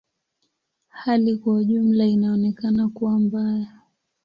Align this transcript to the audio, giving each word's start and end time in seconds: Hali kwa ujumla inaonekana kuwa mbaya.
Hali 0.87 1.37
kwa 1.37 1.53
ujumla 1.55 2.05
inaonekana 2.05 2.89
kuwa 2.89 3.19
mbaya. 3.19 3.73